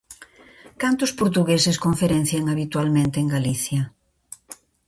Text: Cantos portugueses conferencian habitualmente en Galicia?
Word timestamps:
Cantos 0.81 1.11
portugueses 1.19 1.77
conferencian 1.85 2.45
habitualmente 2.49 3.17
en 3.23 3.27
Galicia? 3.35 3.81